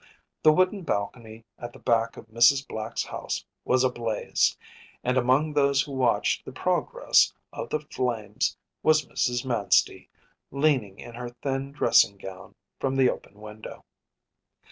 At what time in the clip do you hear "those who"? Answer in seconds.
5.53-5.91